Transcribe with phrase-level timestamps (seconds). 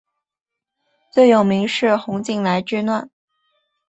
[1.11, 3.11] 最有名是洪景来之乱。